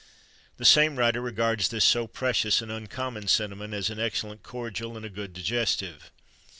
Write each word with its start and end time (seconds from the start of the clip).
[XXIII 0.01 0.45
76] 0.49 0.57
The 0.57 0.65
same 0.73 0.95
writer 0.97 1.21
regards 1.21 1.69
this 1.69 1.85
so 1.85 2.07
precious 2.07 2.59
and 2.63 2.71
uncommon 2.71 3.27
cinnamon 3.27 3.71
as 3.71 3.91
an 3.91 3.99
excellent 3.99 4.41
cordial 4.41 4.97
and 4.97 5.05
a 5.05 5.11
good 5.11 5.31
digestive. 5.31 6.09